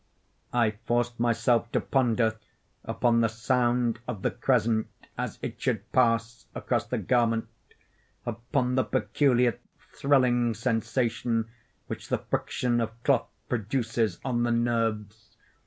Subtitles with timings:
[0.51, 2.39] I forced myself to ponder
[2.83, 9.59] upon the sound of the crescent as it should pass across the garment—upon the peculiar
[9.93, 11.51] thrilling sensation
[11.85, 15.37] which the friction of cloth produces on the nerves.